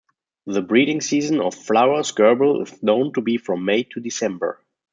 [0.47, 4.59] The breeding season of Flower's gerbil is known to be from May to December.